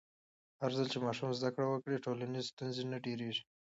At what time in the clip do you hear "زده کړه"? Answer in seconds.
1.39-1.65